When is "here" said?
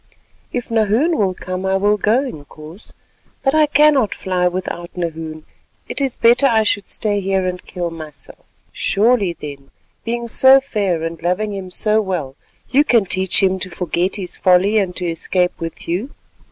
7.19-7.45